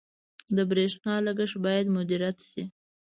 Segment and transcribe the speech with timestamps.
[0.55, 2.63] •د برېښنا لګښت باید مدیریت شي.